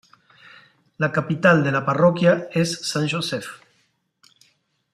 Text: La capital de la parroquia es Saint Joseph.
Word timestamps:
La 0.97 1.09
capital 1.11 1.63
de 1.63 1.71
la 1.71 1.85
parroquia 1.85 2.47
es 2.53 2.73
Saint 2.89 3.07
Joseph. 3.07 3.51